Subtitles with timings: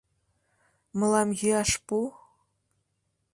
[0.97, 1.97] —Мылам йӱаш пу…